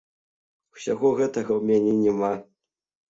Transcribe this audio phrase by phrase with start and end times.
[0.77, 2.33] Усяго гэтага ў мяне няма.